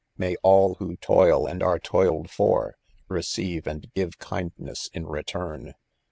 May 0.17 0.35
all 0.37 0.73
who 0.79 0.97
toil, 0.97 1.45
and 1.45 1.61
axe 1.61 1.81
toiled 1.87 2.31
for, 2.31 2.75
receive 3.07 3.67
and 3.67 3.85
give 3.93 4.17
kindness 4.17 4.87
in 4.93 5.05
return 5.05 5.75